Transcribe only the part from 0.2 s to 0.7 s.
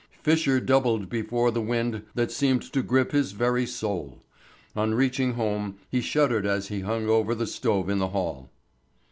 Fisher